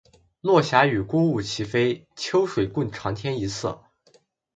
[0.41, 3.83] 落霞与孤鹜齐飞，秋水共长天一色